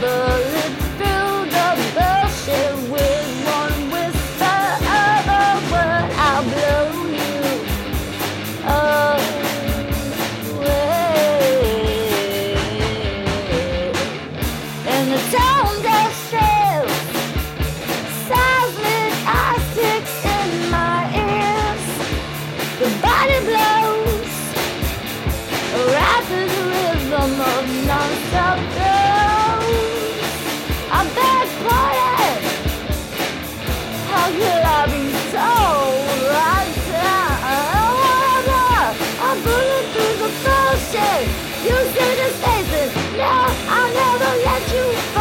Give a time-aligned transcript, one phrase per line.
[0.00, 4.60] bullet through the bullshit with one whisper
[5.02, 6.08] of a word.
[6.26, 6.86] I'll blow
[7.18, 7.38] you
[10.46, 10.84] away.
[14.86, 15.93] And the sound.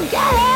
[0.00, 0.53] Get it!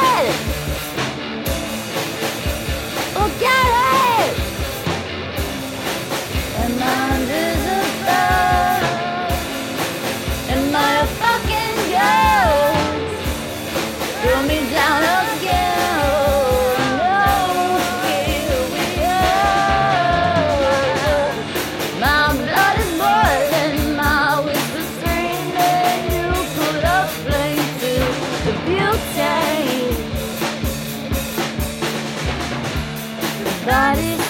[33.69, 34.28] Got it.